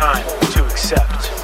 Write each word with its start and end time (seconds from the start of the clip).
time 0.00 0.24
to 0.50 0.64
accept. 0.64 1.39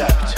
accept. 0.00 0.37